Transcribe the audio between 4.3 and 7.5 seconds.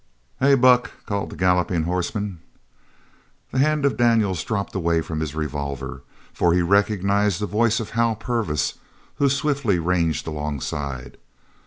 dropped away from his revolver, for he recognized the